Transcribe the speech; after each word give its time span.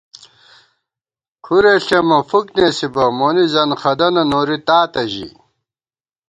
کُھرےݪېمہ 1.45 2.19
فُک 2.29 2.45
نېسِبہ 2.57 3.05
مونی 3.17 3.45
زنخدَنہ 3.53 4.23
نوری 4.31 4.57
تاتہ 4.67 5.03
ژِی 5.11 5.27